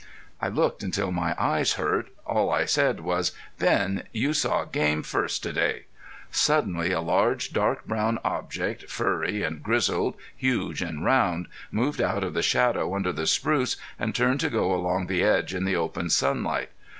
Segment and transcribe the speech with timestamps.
[0.41, 2.07] I looked until my eyes hurt.
[2.25, 5.85] All I said was: "Ben, you saw game first to day".
[6.31, 12.33] Suddenly a large, dark brown object, furry and grizzled, huge and round, moved out of
[12.33, 16.09] the shadow under the spruce and turned to go along the edge in the open
[16.09, 16.71] sunlight.